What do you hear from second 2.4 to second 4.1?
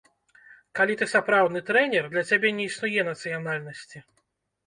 не існуе нацыянальнасці.